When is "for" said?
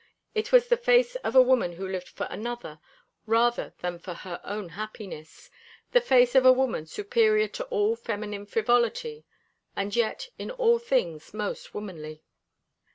2.09-2.25, 3.99-4.15